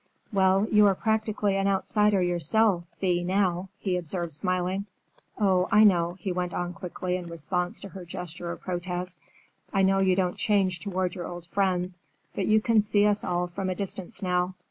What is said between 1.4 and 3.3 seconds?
an outsider yourself, Thea,